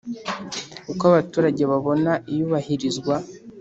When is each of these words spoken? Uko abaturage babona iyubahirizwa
Uko 0.91 1.03
abaturage 1.11 1.61
babona 1.71 2.11
iyubahirizwa 2.31 3.15